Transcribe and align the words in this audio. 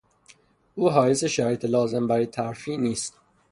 او 0.75 0.89
حایز 0.89 1.25
شرایط 1.25 1.65
لازم 1.65 2.07
برای 2.07 2.25
ترفیع 2.25 2.77
نیست. 2.77 3.19